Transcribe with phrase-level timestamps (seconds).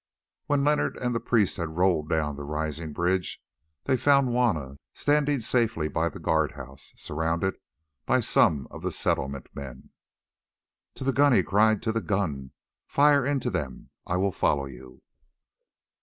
[0.47, 3.39] When Leonard and the priest had rolled down the rising bridge
[3.83, 7.57] they found Juanna standing safely by the guard house, surrounded
[8.07, 9.91] by some of the Settlement men.
[10.95, 12.49] "To the gun!" he cried, "to the gun!
[12.87, 13.91] Fire into them!
[14.07, 15.03] I will follow you."